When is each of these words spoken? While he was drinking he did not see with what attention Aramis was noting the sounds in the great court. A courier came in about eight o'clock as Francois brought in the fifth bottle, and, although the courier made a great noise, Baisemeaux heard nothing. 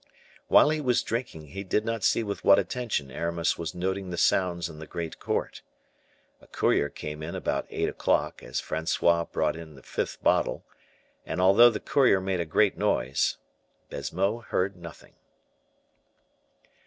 While 0.47 0.71
he 0.71 0.81
was 0.81 1.03
drinking 1.03 1.49
he 1.49 1.63
did 1.63 1.85
not 1.85 2.03
see 2.03 2.23
with 2.23 2.43
what 2.43 2.57
attention 2.57 3.11
Aramis 3.11 3.59
was 3.59 3.75
noting 3.75 4.09
the 4.09 4.17
sounds 4.17 4.67
in 4.67 4.79
the 4.79 4.87
great 4.87 5.19
court. 5.19 5.61
A 6.41 6.47
courier 6.47 6.89
came 6.89 7.21
in 7.21 7.35
about 7.35 7.67
eight 7.69 7.87
o'clock 7.87 8.41
as 8.41 8.59
Francois 8.59 9.25
brought 9.25 9.55
in 9.55 9.75
the 9.75 9.83
fifth 9.83 10.23
bottle, 10.23 10.63
and, 11.23 11.39
although 11.39 11.69
the 11.69 11.79
courier 11.79 12.19
made 12.19 12.39
a 12.39 12.45
great 12.45 12.75
noise, 12.79 13.37
Baisemeaux 13.91 14.39
heard 14.39 14.75
nothing. 14.75 15.13